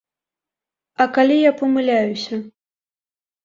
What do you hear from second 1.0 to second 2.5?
А калі я памыляюся?